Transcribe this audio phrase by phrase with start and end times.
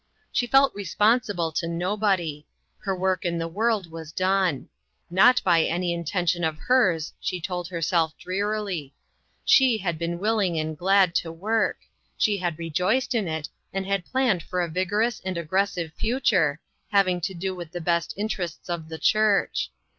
[0.31, 2.47] She felt responsible to nobody.
[2.79, 4.67] Her work in the world was done.
[5.11, 8.95] Not by any inten tion of hers, she told herself drearily;
[9.45, 11.81] she had been willing and glad to work;
[12.17, 16.59] she had rejoiced in it, and had planned for a vigorous and aggressive future,
[16.89, 19.69] having to do with the best interests of the church.